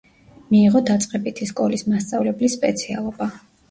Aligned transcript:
მიიღო 0.53 0.81
დაწყებითი 0.87 1.51
სკოლის 1.53 1.87
მასწავლებლის 1.93 2.61
სპეციალობა. 2.61 3.35